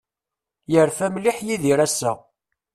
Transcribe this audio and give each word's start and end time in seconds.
Yerfa 0.71 1.07
mliḥ 1.13 1.37
Yidir 1.47 1.79
ass-a. 1.85 2.11